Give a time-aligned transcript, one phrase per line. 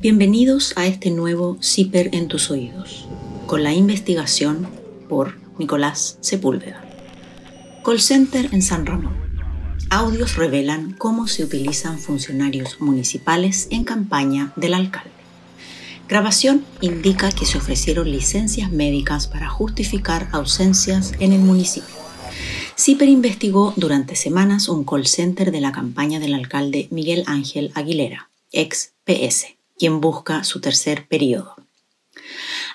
[0.00, 3.06] Bienvenidos a este nuevo CIPER en tus oídos,
[3.46, 4.68] con la investigación
[5.08, 6.84] por Nicolás Sepúlveda.
[7.84, 9.16] Call Center en San Ramón.
[9.90, 15.10] Audios revelan cómo se utilizan funcionarios municipales en campaña del alcalde.
[16.08, 21.94] Grabación indica que se ofrecieron licencias médicas para justificar ausencias en el municipio.
[22.76, 28.30] CIPER investigó durante semanas un call center de la campaña del alcalde Miguel Ángel Aguilera,
[28.50, 31.56] ex PS, quien busca su tercer periodo.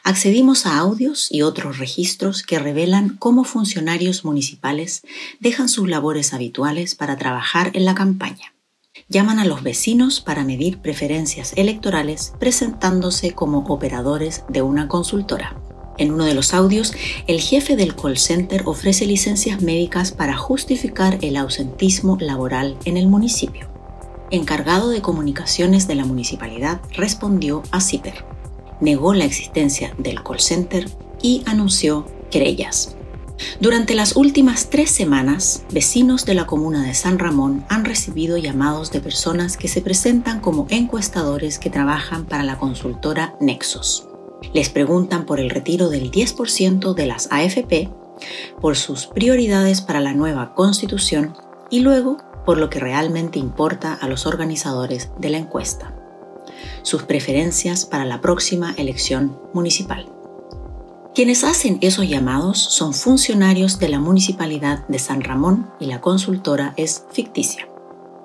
[0.03, 5.03] Accedimos a audios y otros registros que revelan cómo funcionarios municipales
[5.39, 8.53] dejan sus labores habituales para trabajar en la campaña.
[9.07, 15.57] Llaman a los vecinos para medir preferencias electorales presentándose como operadores de una consultora.
[15.97, 16.91] En uno de los audios,
[17.27, 23.07] el jefe del call center ofrece licencias médicas para justificar el ausentismo laboral en el
[23.07, 23.76] municipio.
[24.29, 28.25] Encargado de comunicaciones de la municipalidad respondió a CIPER.
[28.81, 30.89] Negó la existencia del call center
[31.21, 32.97] y anunció querellas.
[33.61, 38.91] Durante las últimas tres semanas, vecinos de la comuna de San Ramón han recibido llamados
[38.91, 44.09] de personas que se presentan como encuestadores que trabajan para la consultora Nexos.
[44.53, 47.89] Les preguntan por el retiro del 10% de las AFP,
[48.59, 51.33] por sus prioridades para la nueva constitución
[51.69, 55.93] y luego por lo que realmente importa a los organizadores de la encuesta,
[56.81, 60.09] sus preferencias para la próxima elección municipal.
[61.13, 66.73] Quienes hacen esos llamados son funcionarios de la Municipalidad de San Ramón y la consultora
[66.77, 67.67] es ficticia.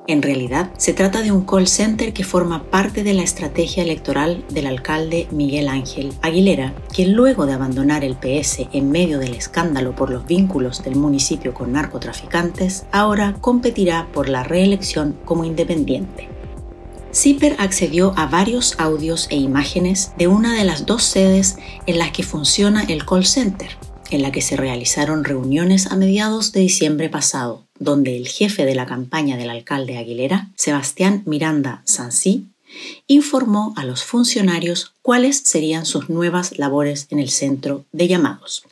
[0.08, 4.44] En realidad, se trata de un call center que forma parte de la estrategia electoral
[4.50, 9.94] del alcalde Miguel Ángel Aguilera, quien luego de abandonar el PS en medio del escándalo
[9.94, 16.28] por los vínculos del municipio con narcotraficantes, ahora competirá por la reelección como independiente.
[17.12, 22.10] CIPER accedió a varios audios e imágenes de una de las dos sedes en las
[22.10, 23.70] que funciona el call center,
[24.10, 28.74] en la que se realizaron reuniones a mediados de diciembre pasado, donde el jefe de
[28.74, 32.46] la campaña del alcalde Aguilera, Sebastián Miranda Sancí,
[33.06, 38.64] informó a los funcionarios cuáles serían sus nuevas labores en el centro de llamados.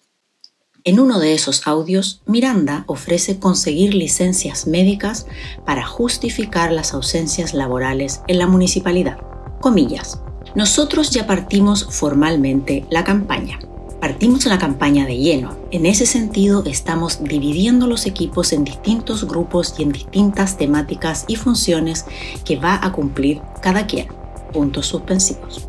[0.84, 5.26] En uno de esos audios, Miranda ofrece conseguir licencias médicas
[5.66, 9.19] para justificar las ausencias laborales en la municipalidad.
[9.60, 10.20] Comillas.
[10.54, 13.58] Nosotros ya partimos formalmente la campaña.
[14.00, 15.59] Partimos la campaña de lleno.
[15.71, 21.37] En ese sentido, estamos dividiendo los equipos en distintos grupos y en distintas temáticas y
[21.37, 22.06] funciones
[22.47, 24.09] que va a cumplir cada quien.
[24.55, 25.69] Puntos suspensivos.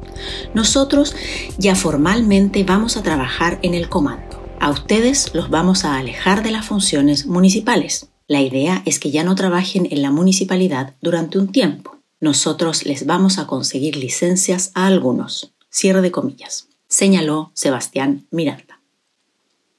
[0.54, 1.14] Nosotros
[1.58, 4.42] ya formalmente vamos a trabajar en el comando.
[4.62, 8.08] A ustedes los vamos a alejar de las funciones municipales.
[8.28, 11.98] La idea es que ya no trabajen en la municipalidad durante un tiempo.
[12.22, 15.52] Nosotros les vamos a conseguir licencias a algunos.
[15.70, 18.82] Cierre de comillas señaló Sebastián Miranda.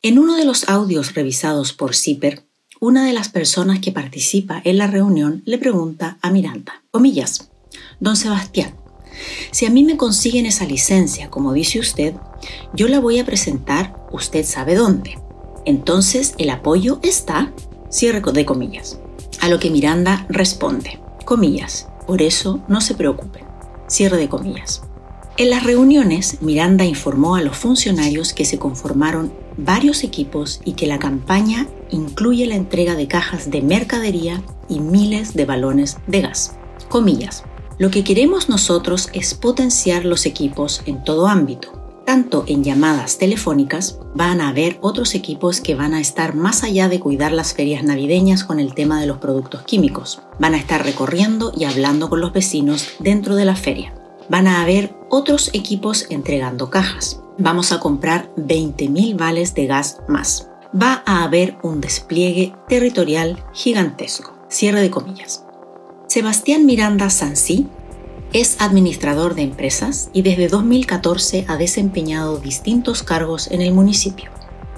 [0.00, 2.42] En uno de los audios revisados por CIPER,
[2.80, 7.50] una de las personas que participa en la reunión le pregunta a Miranda, comillas,
[8.00, 8.74] Don Sebastián,
[9.50, 12.14] si a mí me consiguen esa licencia, como dice usted,
[12.72, 15.18] yo la voy a presentar, usted sabe dónde.
[15.66, 17.52] Entonces, el apoyo está,
[17.90, 18.98] cierre de comillas.
[19.42, 23.44] A lo que Miranda responde, comillas, por eso no se preocupen,
[23.86, 24.82] cierre de comillas.
[25.38, 30.86] En las reuniones, Miranda informó a los funcionarios que se conformaron varios equipos y que
[30.86, 36.56] la campaña incluye la entrega de cajas de mercadería y miles de balones de gas.
[36.90, 37.44] Comillas.
[37.78, 41.80] Lo que queremos nosotros es potenciar los equipos en todo ámbito.
[42.04, 46.90] Tanto en llamadas telefónicas, van a haber otros equipos que van a estar más allá
[46.90, 50.20] de cuidar las ferias navideñas con el tema de los productos químicos.
[50.38, 53.94] Van a estar recorriendo y hablando con los vecinos dentro de la feria
[54.28, 57.20] van a haber otros equipos entregando cajas.
[57.38, 60.48] Vamos a comprar 20.000 vales de gas más.
[60.74, 64.34] Va a haber un despliegue territorial gigantesco.
[64.48, 65.44] Cierre de comillas.
[66.08, 67.66] Sebastián Miranda Sansi
[68.32, 74.30] es administrador de empresas y desde 2014 ha desempeñado distintos cargos en el municipio.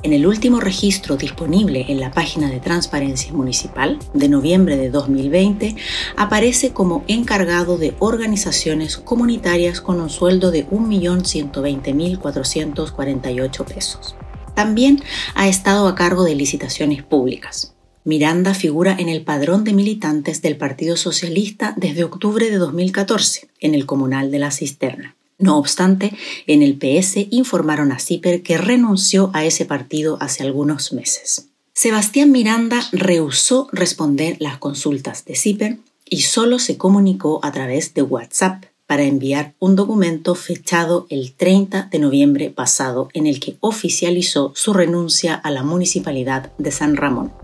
[0.05, 5.77] En el último registro disponible en la página de Transparencia Municipal de noviembre de 2020,
[6.15, 14.15] aparece como encargado de organizaciones comunitarias con un sueldo de 1.120.448 pesos.
[14.55, 15.03] También
[15.35, 17.75] ha estado a cargo de licitaciones públicas.
[18.05, 23.75] Miranda figura en el padrón de militantes del Partido Socialista desde octubre de 2014 en
[23.75, 25.17] el Comunal de la Cisterna.
[25.45, 30.95] No obstante, en el PS informaron a Zipper que renunció a ese partido hace algunos
[30.95, 31.51] meses.
[31.75, 35.77] Sebastián Miranda rehusó responder las consultas de Zipper
[36.09, 41.89] y solo se comunicó a través de WhatsApp para enviar un documento fechado el 30
[41.93, 47.44] de noviembre pasado en el que oficializó su renuncia a la municipalidad de San Ramón.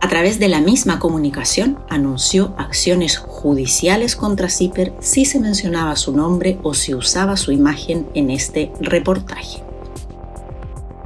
[0.00, 6.12] A través de la misma comunicación anunció acciones judiciales contra Zipper si se mencionaba su
[6.12, 9.62] nombre o si usaba su imagen en este reportaje.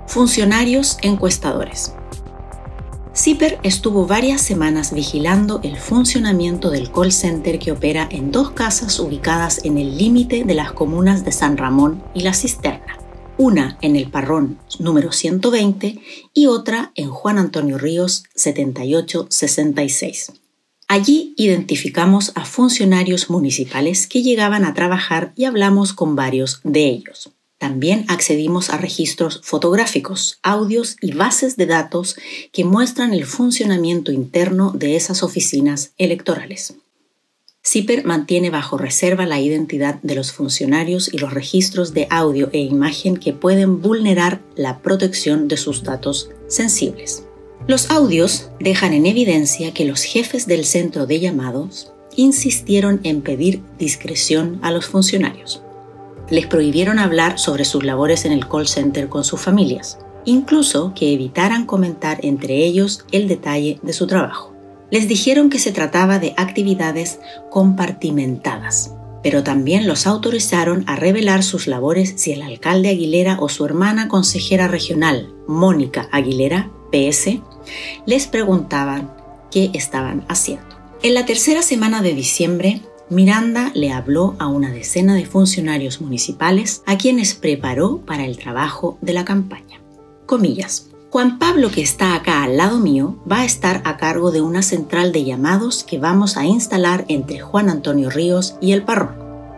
[0.07, 1.95] Funcionarios encuestadores.
[3.15, 8.99] Zipper estuvo varias semanas vigilando el funcionamiento del call center que opera en dos casas
[9.01, 12.99] ubicadas en el límite de las comunas de San Ramón y La Cisterna,
[13.41, 15.99] una en el Parrón número 120
[16.35, 20.33] y otra en Juan Antonio Ríos 7866.
[20.89, 27.31] Allí identificamos a funcionarios municipales que llegaban a trabajar y hablamos con varios de ellos.
[27.57, 32.17] También accedimos a registros fotográficos, audios y bases de datos
[32.53, 36.75] que muestran el funcionamiento interno de esas oficinas electorales.
[37.63, 42.59] CIPER mantiene bajo reserva la identidad de los funcionarios y los registros de audio e
[42.59, 47.25] imagen que pueden vulnerar la protección de sus datos sensibles.
[47.67, 53.63] Los audios dejan en evidencia que los jefes del centro de llamados insistieron en pedir
[53.79, 55.63] discreción a los funcionarios
[56.31, 61.13] les prohibieron hablar sobre sus labores en el call center con sus familias, incluso que
[61.13, 64.55] evitaran comentar entre ellos el detalle de su trabajo.
[64.91, 67.21] Les dijeron que se trataba de actividades
[67.51, 68.93] compartimentadas,
[69.23, 74.09] pero también los autorizaron a revelar sus labores si el alcalde Aguilera o su hermana
[74.09, 77.41] consejera regional, Mónica Aguilera, PS,
[78.07, 79.13] les preguntaban
[79.51, 80.69] qué estaban haciendo.
[81.03, 86.83] En la tercera semana de diciembre, Miranda le habló a una decena de funcionarios municipales
[86.87, 89.81] a quienes preparó para el trabajo de la campaña.
[90.27, 90.91] Comillas.
[91.11, 94.63] Juan Pablo, que está acá al lado mío, va a estar a cargo de una
[94.63, 99.17] central de llamados que vamos a instalar entre Juan Antonio Ríos y el Parrón.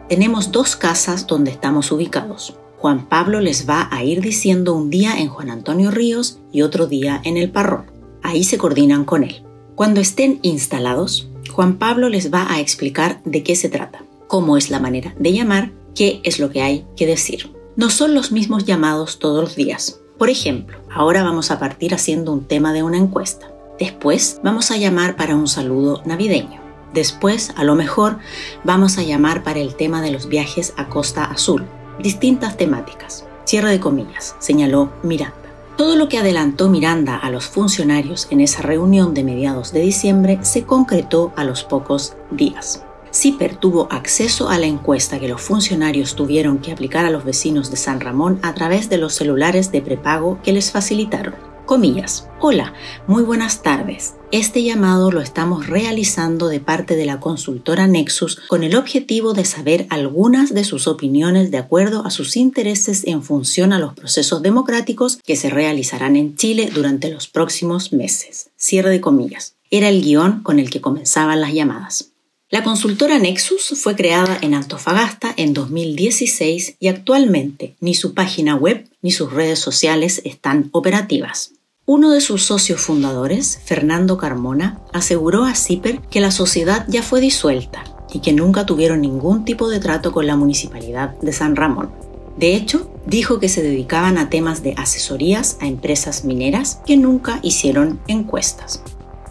[0.09, 2.57] Tenemos dos casas donde estamos ubicados.
[2.79, 6.87] Juan Pablo les va a ir diciendo un día en Juan Antonio Ríos y otro
[6.87, 7.91] día en el Parrón.
[8.23, 9.45] Ahí se coordinan con él.
[9.75, 14.71] Cuando estén instalados, Juan Pablo les va a explicar de qué se trata, cómo es
[14.71, 17.53] la manera de llamar, qué es lo que hay que decir.
[17.77, 19.99] No son los mismos llamados todos los días.
[20.23, 23.51] Por ejemplo, ahora vamos a partir haciendo un tema de una encuesta.
[23.81, 26.61] Después vamos a llamar para un saludo navideño.
[26.95, 28.19] Después, a lo mejor,
[28.63, 31.65] vamos a llamar para el tema de los viajes a Costa Azul.
[31.99, 33.27] Distintas temáticas.
[33.47, 35.35] Cierre de comillas, señaló Miranda.
[35.77, 40.39] Todo lo que adelantó Miranda a los funcionarios en esa reunión de mediados de diciembre
[40.43, 42.85] se concretó a los pocos días.
[43.13, 47.71] CIPER tuvo acceso a la encuesta que los funcionarios tuvieron que aplicar a los vecinos
[47.71, 51.35] de San Ramón a través de los celulares de prepago que les facilitaron.
[51.67, 52.29] Comillas.
[52.41, 52.75] Hola,
[53.07, 54.15] muy buenas tardes.
[54.33, 59.45] Este llamado lo estamos realizando de parte de la consultora Nexus con el objetivo de
[59.45, 64.43] saber algunas de sus opiniones de acuerdo a sus intereses en función a los procesos
[64.43, 68.51] democráticos que se realizarán en Chile durante los próximos meses.
[68.57, 69.55] Cierre de comillas.
[69.71, 72.12] Era el guion con el que comenzaban las llamadas.
[72.53, 78.87] La consultora Nexus fue creada en Antofagasta en 2016 y actualmente ni su página web
[79.01, 81.53] ni sus redes sociales están operativas.
[81.87, 87.23] Uno de sus socios fundadores, Fernando Carmona, aseguró a CIPER que la sociedad ya fue
[87.23, 91.91] disuelta y que nunca tuvieron ningún tipo de trato con la municipalidad de San Ramón.
[92.37, 97.41] De hecho, dijo que se dedicaban a temas de asesorías a empresas mineras que nunca
[97.43, 98.83] hicieron encuestas.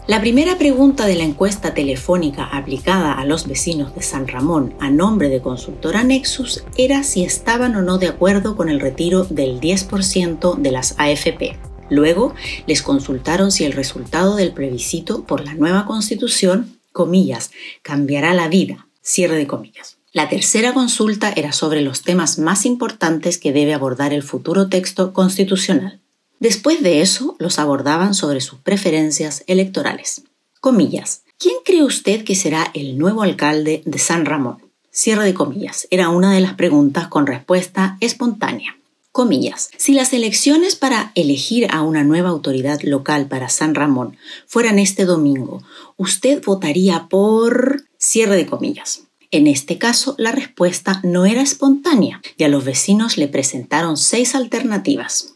[0.08, 4.90] La primera pregunta de la encuesta telefónica aplicada a los vecinos de San Ramón a
[4.90, 9.60] nombre de consultora Nexus era si estaban o no de acuerdo con el retiro del
[9.60, 11.56] 10% de las AFP.
[11.88, 12.34] Luego
[12.66, 18.88] les consultaron si el resultado del plebiscito por la nueva constitución, comillas, cambiará la vida,
[19.02, 19.98] cierre de comillas.
[20.12, 25.12] La tercera consulta era sobre los temas más importantes que debe abordar el futuro texto
[25.12, 26.01] constitucional.
[26.42, 30.22] Después de eso, los abordaban sobre sus preferencias electorales.
[30.60, 31.22] Comillas.
[31.38, 34.56] ¿Quién cree usted que será el nuevo alcalde de San Ramón?
[34.90, 35.86] Cierre de comillas.
[35.92, 38.76] Era una de las preguntas con respuesta espontánea.
[39.12, 39.70] Comillas.
[39.76, 44.16] Si las elecciones para elegir a una nueva autoridad local para San Ramón
[44.48, 45.62] fueran este domingo,
[45.96, 47.84] ¿usted votaría por...
[47.98, 49.02] Cierre de comillas.
[49.30, 54.34] En este caso, la respuesta no era espontánea y a los vecinos le presentaron seis
[54.34, 55.31] alternativas.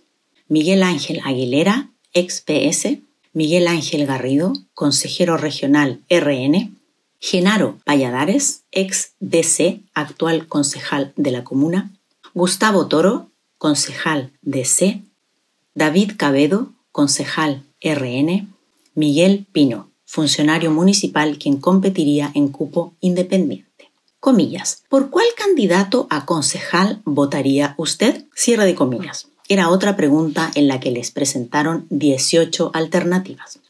[0.48, 2.98] Miguel Ángel Aguilera, ex PS,
[3.32, 6.74] Miguel Ángel Garrido, consejero regional RN,
[7.18, 11.90] Genaro Valladares, ex DC, actual concejal de la comuna,
[12.34, 15.02] Gustavo Toro, concejal DC,
[15.74, 18.48] David Cabedo, concejal RN,
[18.94, 23.90] Miguel Pino, funcionario municipal quien competiría en cupo independiente.
[24.20, 24.84] Comillas.
[24.88, 28.24] ¿Por cuál candidato a concejal votaría usted?
[28.34, 29.28] Cierre de comillas.
[29.48, 33.60] Era otra pregunta en la que les presentaron 18 alternativas.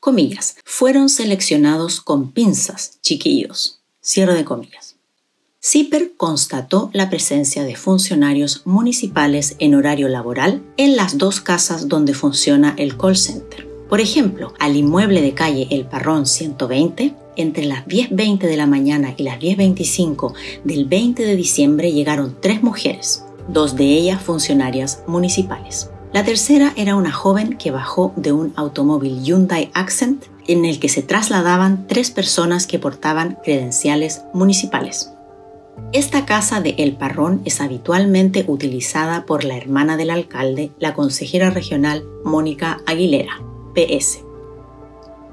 [0.00, 0.56] Comillas.
[0.64, 3.80] Fueron seleccionados con pinzas, chiquillos.
[4.00, 4.96] Cierre de comillas.
[5.60, 12.12] CIPER constató la presencia de funcionarios municipales en horario laboral en las dos casas donde
[12.12, 13.66] funciona el call center.
[13.88, 19.14] Por ejemplo, al inmueble de calle El Parrón 120, entre las 10.20 de la mañana
[19.16, 20.34] y las 10.25
[20.64, 25.90] del 20 de diciembre llegaron tres mujeres, dos de ellas funcionarias municipales.
[26.12, 30.88] La tercera era una joven que bajó de un automóvil Hyundai Accent en el que
[30.88, 35.10] se trasladaban tres personas que portaban credenciales municipales.
[35.92, 41.50] Esta casa de El Parrón es habitualmente utilizada por la hermana del alcalde, la consejera
[41.50, 43.42] regional Mónica Aguilera,
[43.74, 44.20] PS.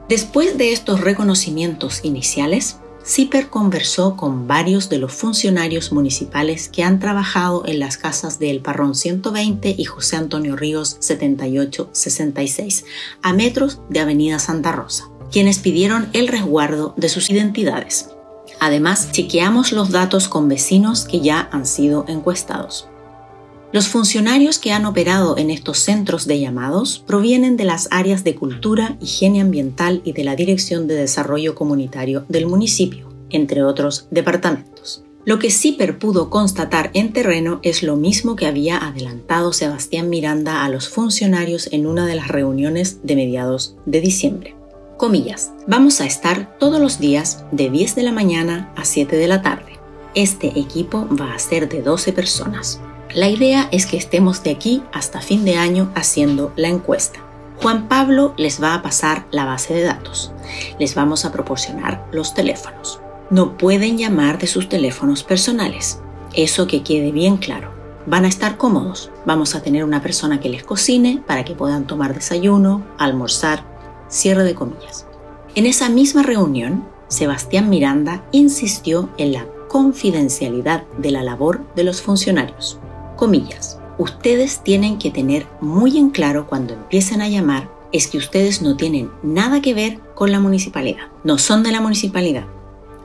[0.10, 7.00] Después de estos reconocimientos iniciales, CIPER conversó con varios de los funcionarios municipales que han
[7.00, 12.86] trabajado en las casas de El Parrón 120 y José Antonio Ríos 7866,
[13.24, 18.10] a metros de Avenida Santa Rosa, quienes pidieron el resguardo de sus identidades.
[18.60, 22.91] Además, chequeamos los datos con vecinos que ya han sido encuestados.
[23.74, 28.36] Los funcionarios que han operado en estos centros de llamados provienen de las áreas de
[28.36, 35.06] cultura, higiene ambiental y de la Dirección de Desarrollo Comunitario del municipio, entre otros departamentos.
[35.24, 40.66] Lo que CIPER pudo constatar en terreno es lo mismo que había adelantado Sebastián Miranda
[40.66, 44.56] a los funcionarios en una de las reuniones de mediados de diciembre.
[44.98, 49.28] Comillas, vamos a estar todos los días de 10 de la mañana a 7 de
[49.28, 49.80] la tarde.
[50.14, 52.82] Este equipo va a ser de 12 personas.
[53.14, 57.20] La idea es que estemos de aquí hasta fin de año haciendo la encuesta.
[57.62, 60.32] Juan Pablo les va a pasar la base de datos.
[60.80, 63.02] Les vamos a proporcionar los teléfonos.
[63.30, 66.00] No pueden llamar de sus teléfonos personales.
[66.34, 67.74] Eso que quede bien claro.
[68.06, 69.12] Van a estar cómodos.
[69.26, 73.70] Vamos a tener una persona que les cocine para que puedan tomar desayuno, almorzar
[74.10, 75.06] Cierre de comillas.
[75.56, 82.02] En esa misma reunión, Sebastián Miranda insistió en la confidencialidad de la labor de los
[82.02, 82.80] funcionarios.
[83.22, 83.78] Comillas.
[84.00, 88.78] Ustedes tienen que tener muy en claro cuando empiecen a llamar es que ustedes no
[88.78, 91.04] tienen nada que ver con la municipalidad.
[91.24, 92.48] No son de la municipalidad.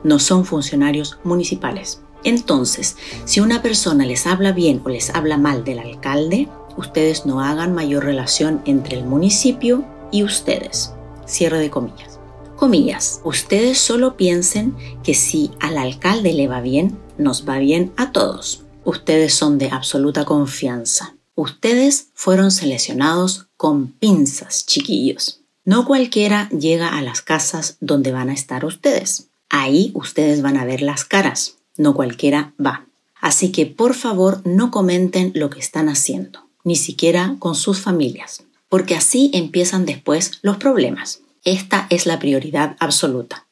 [0.03, 2.01] No son funcionarios municipales.
[2.23, 6.47] Entonces, si una persona les habla bien o les habla mal del alcalde,
[6.77, 10.95] ustedes no hagan mayor relación entre el municipio y ustedes.
[11.27, 12.19] Cierre de comillas.
[12.55, 18.11] Comillas, ustedes solo piensen que si al alcalde le va bien, nos va bien a
[18.11, 18.63] todos.
[18.87, 21.15] Ustedes son de absoluta confianza.
[21.35, 25.41] Ustedes fueron seleccionados con pinzas, chiquillos.
[25.65, 29.27] No cualquiera llega a las casas donde van a estar ustedes.
[29.49, 31.55] Ahí ustedes van a ver las caras.
[31.75, 32.85] No cualquiera va.
[33.19, 38.43] Así que por favor no comenten lo que están haciendo, ni siquiera con sus familias
[38.69, 41.21] porque así empiezan después los problemas.
[41.43, 43.45] Esta es la prioridad absoluta.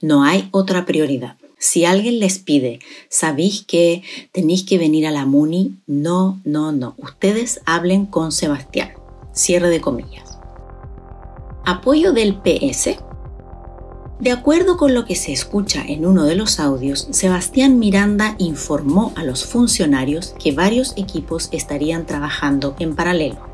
[0.00, 1.36] No hay otra prioridad.
[1.62, 4.02] Si alguien les pide, ¿sabéis que
[4.32, 5.76] tenéis que venir a la MUNI?
[5.86, 6.96] No, no, no.
[6.98, 8.94] Ustedes hablen con Sebastián.
[9.32, 10.40] Cierre de comillas.
[11.64, 12.98] Apoyo del PS.
[14.18, 19.12] De acuerdo con lo que se escucha en uno de los audios, Sebastián Miranda informó
[19.14, 23.52] a los funcionarios que varios equipos estarían trabajando en paralelo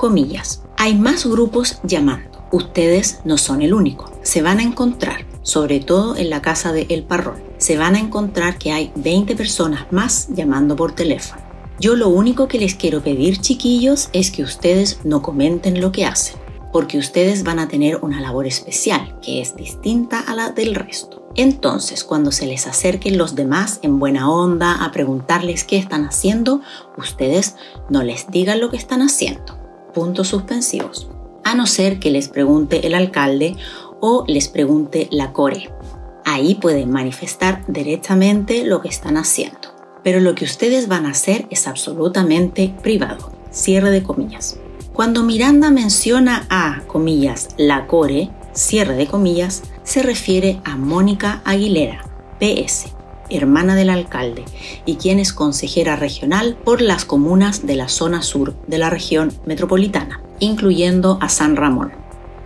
[0.00, 0.62] comillas.
[0.78, 2.29] Hay más grupos llamando.
[2.52, 4.10] Ustedes no son el único.
[4.22, 8.00] Se van a encontrar, sobre todo en la casa de El Parrón, se van a
[8.00, 11.42] encontrar que hay 20 personas más llamando por teléfono.
[11.78, 16.04] Yo lo único que les quiero pedir, chiquillos, es que ustedes no comenten lo que
[16.04, 16.36] hacen,
[16.72, 21.28] porque ustedes van a tener una labor especial que es distinta a la del resto.
[21.36, 26.60] Entonces, cuando se les acerquen los demás en buena onda a preguntarles qué están haciendo,
[26.98, 27.54] ustedes
[27.88, 29.60] no les digan lo que están haciendo
[29.94, 31.08] puntos suspensivos,
[31.44, 33.56] a no ser que les pregunte el alcalde
[34.00, 35.70] o les pregunte la core.
[36.24, 39.58] Ahí pueden manifestar directamente lo que están haciendo.
[40.02, 43.32] Pero lo que ustedes van a hacer es absolutamente privado.
[43.50, 44.58] Cierre de comillas.
[44.92, 52.04] Cuando Miranda menciona a, comillas, la core, cierre de comillas, se refiere a Mónica Aguilera,
[52.38, 52.88] PS,
[53.30, 54.44] hermana del alcalde,
[54.84, 59.32] y quien es consejera regional por las comunas de la zona sur de la región
[59.46, 61.92] metropolitana, incluyendo a San Ramón.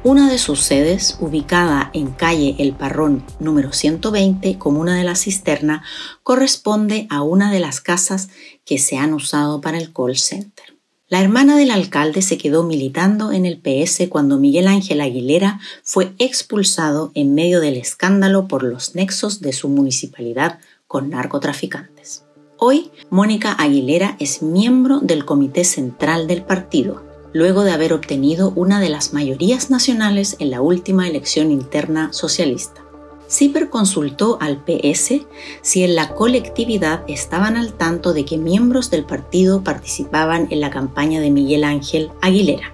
[0.02, 5.82] Una de sus sedes, ubicada en calle El Parrón número 120, comuna de la Cisterna,
[6.22, 8.28] corresponde a una de las casas
[8.66, 10.74] que se han usado para el call center.
[11.08, 16.12] La hermana del alcalde se quedó militando en el PS cuando Miguel Ángel Aguilera fue
[16.18, 22.24] expulsado en medio del escándalo por los nexos de su municipalidad con narcotraficantes.
[22.58, 27.03] Hoy, Mónica Aguilera es miembro del Comité Central del partido,
[27.34, 32.82] luego de haber obtenido una de las mayorías nacionales en la última elección interna socialista.
[33.28, 35.26] CIPER consultó al PS
[35.60, 40.70] si en la colectividad estaban al tanto de que miembros del partido participaban en la
[40.70, 42.72] campaña de Miguel Ángel Aguilera.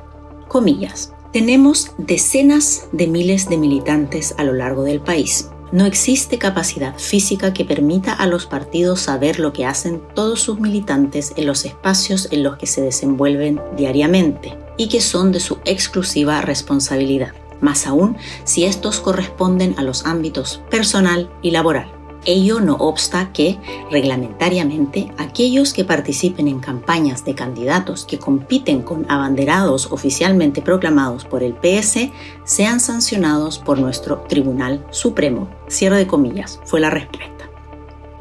[0.49, 1.13] Comillas.
[1.33, 5.49] Tenemos decenas de miles de militantes a lo largo del país.
[5.73, 10.59] No existe capacidad física que permita a los partidos saber lo que hacen todos sus
[10.59, 15.59] militantes en los espacios en los que se desenvuelven diariamente y que son de su
[15.65, 22.00] exclusiva responsabilidad, más aún si estos corresponden a los ámbitos personal y laboral.
[22.27, 23.59] Ello no obsta que,
[23.91, 31.43] reglamentariamente, aquellos que participen en campañas de candidatos que compiten con abanderados oficialmente proclamados por
[31.43, 32.11] el PS
[32.45, 35.49] sean sancionados por nuestro Tribunal Supremo.
[35.69, 37.31] Cierre de comillas, fue la respuesta.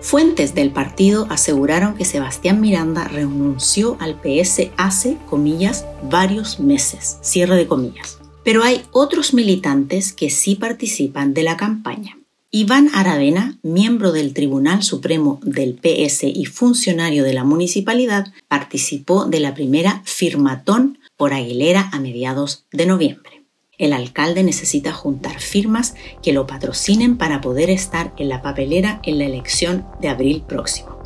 [0.02, 7.18] Fuentes del partido aseguraron que Sebastián Miranda renunció al PS hace, comillas, varios meses.
[7.22, 8.18] Cierre de comillas.
[8.46, 12.19] Pero hay otros militantes que sí participan de la campaña.
[12.52, 19.40] Iván Aravena, miembro del Tribunal Supremo del PS y funcionario de la municipalidad, participó de
[19.40, 23.44] la primera firmatón por Aguilera a mediados de noviembre.
[23.78, 29.20] El alcalde necesita juntar firmas que lo patrocinen para poder estar en la papelera en
[29.20, 30.99] la elección de abril próximo.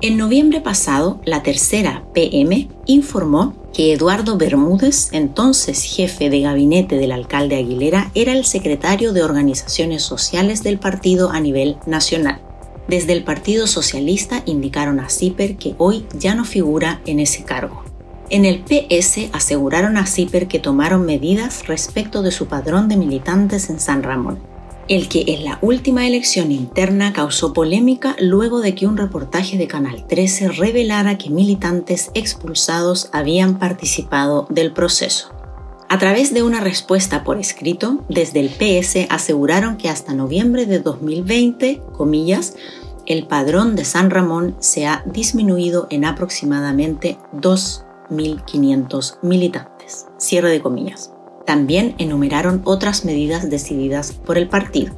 [0.00, 7.10] En noviembre pasado, la tercera PM informó que Eduardo Bermúdez, entonces jefe de gabinete del
[7.10, 12.40] alcalde Aguilera, era el secretario de organizaciones sociales del partido a nivel nacional.
[12.86, 17.82] Desde el Partido Socialista indicaron a Zipper que hoy ya no figura en ese cargo.
[18.30, 23.68] En el PS aseguraron a Zipper que tomaron medidas respecto de su padrón de militantes
[23.68, 24.38] en San Ramón
[24.88, 29.68] el que en la última elección interna causó polémica luego de que un reportaje de
[29.68, 35.30] Canal 13 revelara que militantes expulsados habían participado del proceso.
[35.90, 40.80] A través de una respuesta por escrito, desde el PS aseguraron que hasta noviembre de
[40.80, 42.56] 2020, comillas,
[43.06, 50.06] el padrón de San Ramón se ha disminuido en aproximadamente 2.500 militantes.
[50.18, 51.10] Cierre de comillas.
[51.48, 54.94] También enumeraron otras medidas decididas por el partido.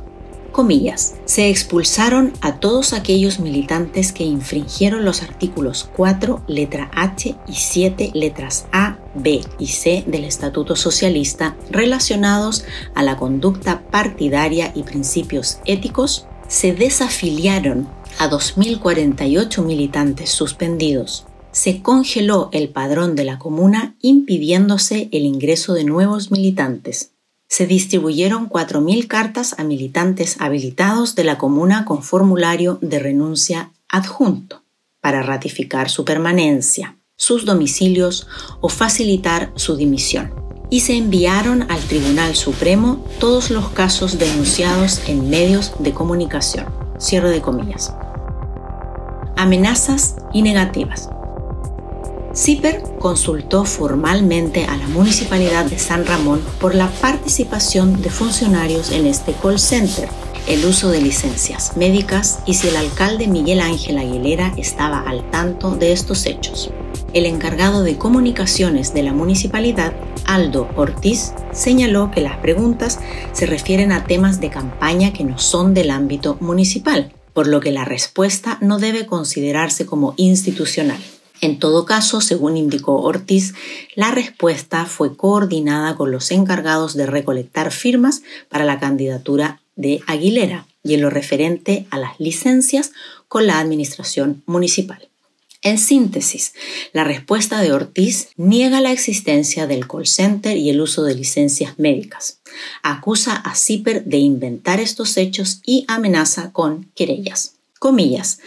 [0.51, 7.55] Comillas, se expulsaron a todos aquellos militantes que infringieron los artículos 4, letra H y
[7.55, 12.65] 7, letras A, B y C del Estatuto Socialista relacionados
[12.97, 22.49] a la conducta partidaria y principios éticos, se desafiliaron a 2.048 militantes suspendidos, se congeló
[22.53, 27.13] el padrón de la comuna impidiéndose el ingreso de nuevos militantes.
[27.49, 34.63] Se distribuyeron 4.000 cartas a militantes habilitados de la comuna con formulario de renuncia adjunto
[35.01, 38.29] para ratificar su permanencia, sus domicilios
[38.61, 40.33] o facilitar su dimisión.
[40.71, 46.67] Y se enviaron al Tribunal Supremo todos los casos denunciados en medios de comunicación.
[46.99, 47.93] Cierre de comillas.
[49.37, 51.09] Amenazas y negativas.
[52.33, 59.07] CIPER consultó formalmente a la Municipalidad de San Ramón por la participación de funcionarios en
[59.07, 60.09] este call center,
[60.47, 65.75] el uso de licencias médicas y si el alcalde Miguel Ángel Aguilera estaba al tanto
[65.75, 66.71] de estos hechos.
[67.13, 69.93] El encargado de comunicaciones de la municipalidad,
[70.25, 73.01] Aldo Ortiz, señaló que las preguntas
[73.33, 77.73] se refieren a temas de campaña que no son del ámbito municipal, por lo que
[77.73, 81.01] la respuesta no debe considerarse como institucional.
[81.41, 83.55] En todo caso, según indicó Ortiz,
[83.95, 90.67] la respuesta fue coordinada con los encargados de recolectar firmas para la candidatura de Aguilera
[90.83, 92.93] y en lo referente a las licencias
[93.29, 95.09] con la administración municipal.
[95.63, 96.55] En síntesis,
[96.95, 101.79] la respuesta de Ortiz niega la existencia del call center y el uso de licencias
[101.79, 102.41] médicas.
[102.83, 107.60] Acusa a CIPER de inventar estos hechos y amenaza con querellas.
[107.81, 108.41] Comillas,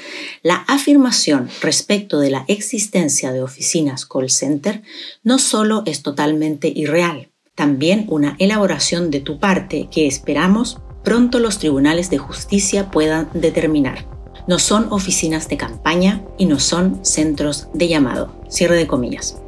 [0.43, 4.83] la afirmación respecto de la existencia de oficinas call center
[5.23, 11.57] no solo es totalmente irreal, también una elaboración de tu parte que esperamos pronto los
[11.57, 14.05] tribunales de justicia puedan determinar.
[14.47, 18.39] No son oficinas de campaña y no son centros de llamado.
[18.49, 19.41] Cierre de comillas.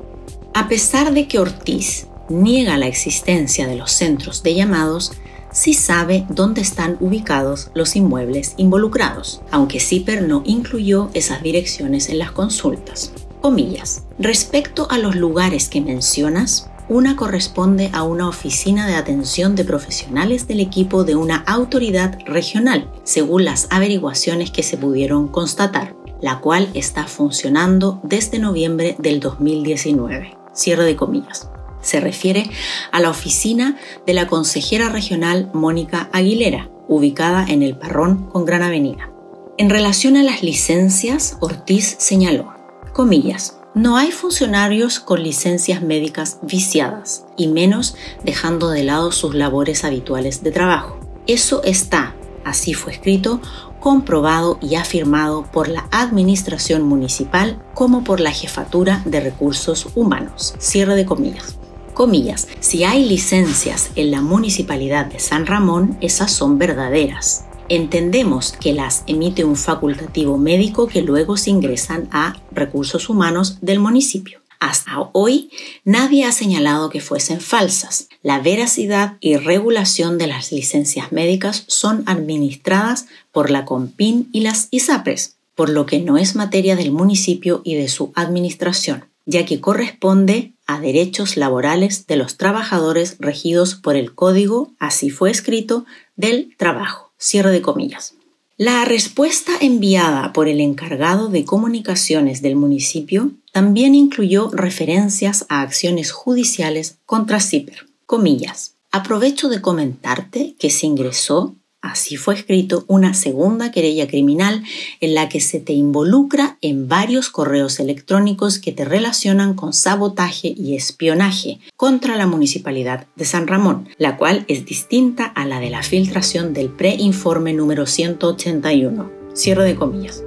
[0.56, 5.12] A pesar de que Ortiz niega la existencia de los centros de llamados,
[5.55, 12.19] sí sabe dónde están ubicados los inmuebles involucrados, aunque CIPER no incluyó esas direcciones en
[12.19, 13.13] las consultas.
[13.41, 14.03] Comillas.
[14.19, 20.47] Respecto a los lugares que mencionas, una corresponde a una oficina de atención de profesionales
[20.47, 26.69] del equipo de una autoridad regional, según las averiguaciones que se pudieron constatar, la cual
[26.73, 30.37] está funcionando desde noviembre del 2019.
[30.53, 31.49] Cierre de comillas.
[31.86, 32.50] Se refiere
[32.91, 38.63] a la oficina de la consejera regional Mónica Aguilera, ubicada en el Parrón con Gran
[38.63, 39.12] Avenida.
[39.60, 42.56] En relación a las licencias, Ortiz señaló,
[42.91, 49.84] comillas, no hay funcionarios con licencias médicas viciadas, y menos dejando de lado sus labores
[49.84, 51.00] habituales de trabajo.
[51.28, 53.41] Eso está, así fue escrito,
[53.80, 60.56] comprobado y afirmado por la Administración Municipal como por la Jefatura de Recursos Humanos.
[60.58, 61.60] Cierre de comillas.
[61.95, 68.73] Comillas, si hay licencias en la Municipalidad de San Ramón, esas son verdaderas entendemos que
[68.73, 74.41] las emite un facultativo médico que luego se ingresan a recursos humanos del municipio.
[74.60, 75.51] Hasta hoy
[75.84, 78.08] nadie ha señalado que fuesen falsas.
[78.23, 84.69] La veracidad y regulación de las licencias médicas son administradas por la COMPIN y las
[84.71, 89.60] ISAPRES, por lo que no es materia del municipio y de su administración, ya que
[89.60, 96.56] corresponde a derechos laborales de los trabajadores regidos por el Código, así fue escrito, del
[96.58, 97.12] trabajo.
[97.17, 98.15] Cierre de comillas.
[98.58, 106.12] La respuesta enviada por el encargado de comunicaciones del municipio también incluyó referencias a acciones
[106.12, 107.88] judiciales contra CIPER.
[108.06, 108.75] Comillas.
[108.91, 114.63] Aprovecho de comentarte que se ingresó Así fue escrito una segunda querella criminal
[115.02, 120.56] en la que se te involucra en varios correos electrónicos que te relacionan con sabotaje
[120.58, 125.69] y espionaje contra la Municipalidad de San Ramón, la cual es distinta a la de
[125.69, 129.12] la filtración del preinforme número 181.
[129.36, 130.24] Cierre de comillas.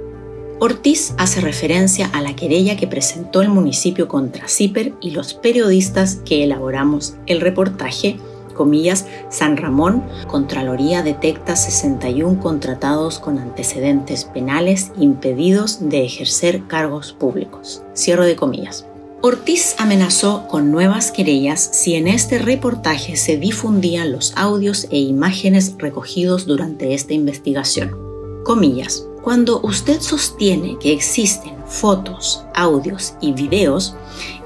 [0.61, 6.21] Ortiz hace referencia a la querella que presentó el municipio contra CIPER y los periodistas
[6.25, 8.17] que elaboramos el reportaje
[8.59, 17.83] comillas, San Ramón, Contraloría detecta 61 contratados con antecedentes penales impedidos de ejercer cargos públicos.
[17.95, 18.85] Cierro de comillas.
[19.21, 25.75] Ortiz amenazó con nuevas querellas si en este reportaje se difundían los audios e imágenes
[25.77, 27.95] recogidos durante esta investigación.
[28.43, 29.05] Comillas.
[29.21, 33.95] Cuando usted sostiene que existen fotos, audios y videos,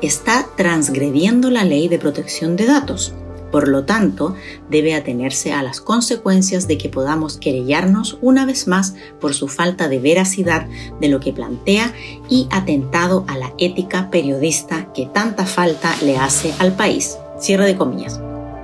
[0.01, 3.13] está transgrediendo la ley de protección de datos
[3.53, 4.33] por lo tanto,
[4.71, 9.89] debe atenerse a las consecuencias de que podamos querellarnos una vez más por su falta
[9.89, 10.65] de veracidad
[10.99, 11.93] de lo que plantea
[12.31, 17.19] y atentado a la ética periodista que tanta falta le hace al país.
[17.39, 18.19] Cierre de comillas.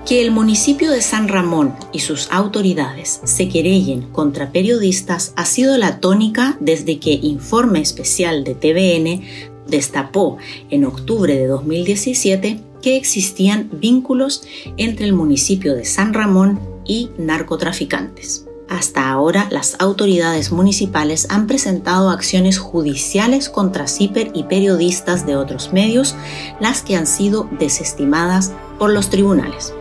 [0.08, 5.78] Que el municipio de San Ramón y sus autoridades se querellen contra periodistas ha sido
[5.78, 9.22] la tónica desde que Informe Especial de TVN
[9.68, 10.38] destapó
[10.72, 14.44] en octubre de 2017 que existían vínculos
[14.78, 18.46] entre el municipio de San Ramón y narcotraficantes.
[18.70, 25.74] Hasta ahora, las autoridades municipales han presentado acciones judiciales contra CIPER y periodistas de otros
[25.74, 26.16] medios,
[26.60, 29.74] las que han sido desestimadas por los tribunales.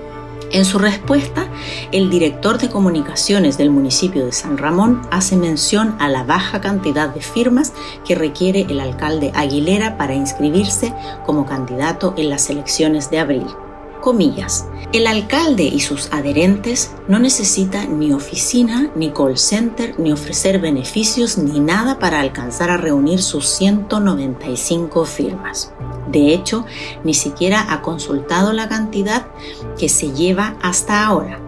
[0.50, 1.46] En su respuesta,
[1.92, 7.10] el director de comunicaciones del municipio de San Ramón hace mención a la baja cantidad
[7.10, 7.74] de firmas
[8.06, 10.94] que requiere el alcalde Aguilera para inscribirse
[11.26, 13.46] como candidato en las elecciones de abril.
[14.92, 21.36] El alcalde y sus adherentes no necesitan ni oficina, ni call center, ni ofrecer beneficios,
[21.36, 25.72] ni nada para alcanzar a reunir sus 195 firmas.
[26.10, 26.64] De hecho,
[27.04, 29.26] ni siquiera ha consultado la cantidad
[29.78, 31.38] que se lleva hasta ahora,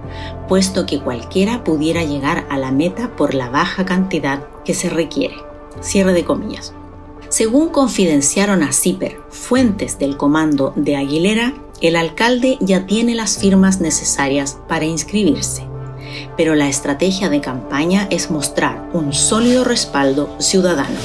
[0.46, 5.37] puesto que cualquiera pudiera llegar a la meta por la baja cantidad que se requiere.
[5.81, 6.75] Cierre de comillas.
[7.31, 13.81] Según confidenciaron a CIPER fuentes del comando de Aguilera, el alcalde ya tiene las firmas
[13.81, 15.62] necesarias para inscribirse,
[16.37, 20.99] pero la estrategia de campaña es mostrar un sólido respaldo ciudadano.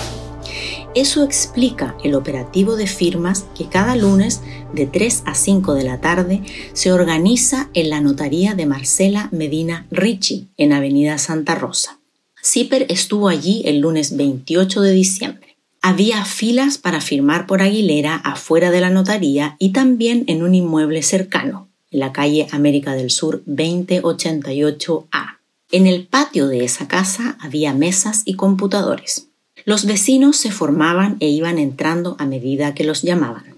[0.96, 4.42] Eso explica el operativo de firmas que cada lunes
[4.74, 9.88] de 3 a 5 de la tarde se organiza en la notaría de Marcela Medina
[9.92, 12.00] Ricci en Avenida Santa Rosa.
[12.42, 15.55] Zipper estuvo allí el lunes 28 de diciembre.
[15.88, 21.04] Había filas para firmar por Aguilera afuera de la notaría y también en un inmueble
[21.04, 25.38] cercano, en la calle América del Sur 2088A.
[25.72, 29.28] En el patio de esa casa había mesas y computadores.
[29.64, 33.54] Los vecinos se formaban e iban entrando a medida que los llamaban.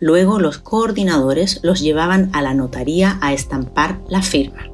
[0.00, 4.71] Luego los coordinadores los llevaban a la notaría a estampar la firma.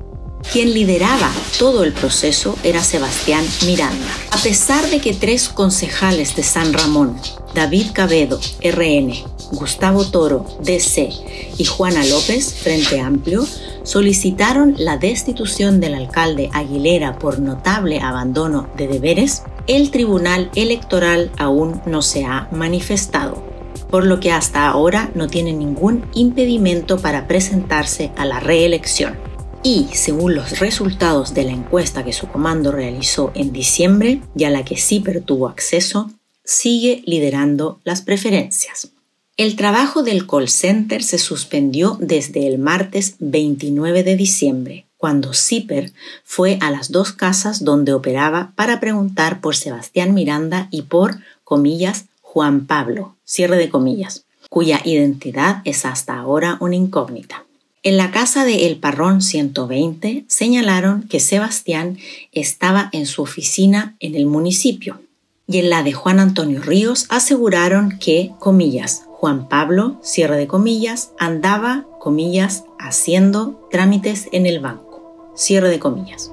[0.52, 4.06] Quien lideraba todo el proceso era Sebastián Miranda.
[4.30, 7.16] A pesar de que tres concejales de San Ramón,
[7.54, 9.12] David Cabedo, RN,
[9.52, 11.10] Gustavo Toro, DC,
[11.58, 13.46] y Juana López, Frente Amplio,
[13.82, 21.82] solicitaron la destitución del alcalde Aguilera por notable abandono de deberes, el Tribunal Electoral aún
[21.84, 23.42] no se ha manifestado,
[23.90, 29.27] por lo que hasta ahora no tiene ningún impedimento para presentarse a la reelección.
[29.62, 34.50] Y según los resultados de la encuesta que su comando realizó en diciembre y a
[34.50, 36.10] la que CIPER tuvo acceso,
[36.44, 38.90] sigue liderando las preferencias.
[39.36, 45.92] El trabajo del call center se suspendió desde el martes 29 de diciembre, cuando Zipper
[46.24, 52.06] fue a las dos casas donde operaba para preguntar por Sebastián Miranda y por, comillas,
[52.20, 57.44] Juan Pablo, cierre de comillas, cuya identidad es hasta ahora una incógnita.
[57.88, 61.96] En la casa de El Parrón 120 señalaron que Sebastián
[62.32, 65.00] estaba en su oficina en el municipio
[65.46, 71.12] y en la de Juan Antonio Ríos aseguraron que, comillas, Juan Pablo, cierre de comillas,
[71.18, 76.30] andaba, comillas, haciendo trámites en el banco, cierre de comillas.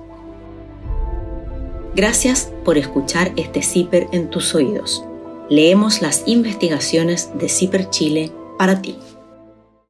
[1.95, 5.05] Gracias por escuchar este CIPER en tus oídos.
[5.49, 8.97] Leemos las investigaciones de CIPER Chile para ti.